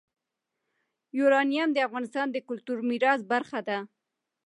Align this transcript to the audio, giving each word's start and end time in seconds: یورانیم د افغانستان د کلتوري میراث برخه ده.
یورانیم 1.17 1.69
د 1.73 1.77
افغانستان 1.87 2.27
د 2.31 2.37
کلتوري 2.47 2.83
میراث 2.89 3.21
برخه 3.31 3.59
ده. 3.67 3.77